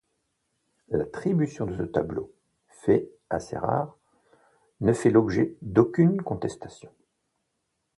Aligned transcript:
L'attribution 0.89 1.67
de 1.67 1.77
ce 1.77 1.83
tableau, 1.83 2.33
fait 2.69 3.11
assez 3.29 3.55
rare, 3.55 3.99
ne 4.79 4.93
fait 4.93 5.11
l'objet 5.11 5.53
d'aucune 5.61 6.23
contestation. 6.23 6.91